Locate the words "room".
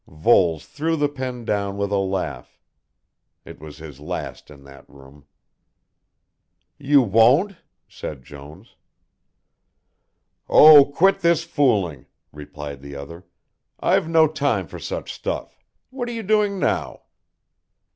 4.89-5.27